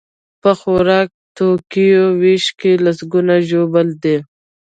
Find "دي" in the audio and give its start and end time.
4.03-4.17